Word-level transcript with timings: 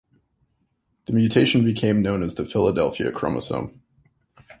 The 1.05 1.13
mutation 1.13 1.63
became 1.63 2.01
known 2.01 2.23
as 2.23 2.33
the 2.33 2.47
Philadelphia 2.47 3.11
chromosome. 3.11 3.83